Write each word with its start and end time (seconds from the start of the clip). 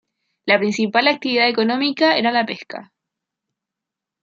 La 0.47 0.57
principal 0.57 1.07
actividad 1.07 1.47
económica 1.47 2.17
era 2.17 2.31
la 2.31 2.43
pesca. 2.43 2.91